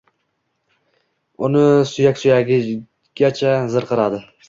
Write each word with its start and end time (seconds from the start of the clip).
Uni 1.49 1.63
suyak-suyagicha 1.91 3.55
zirqiradi. 3.79 4.27